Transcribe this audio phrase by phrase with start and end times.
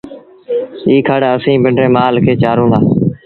[0.87, 2.79] ايٚ کڙ اسيٚݩ پنڊري مآل کي چآرون دآ